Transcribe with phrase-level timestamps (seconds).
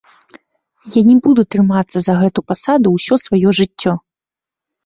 [0.95, 3.93] Я не буду трымацца за гэту пасаду ўсё сваё жыццё.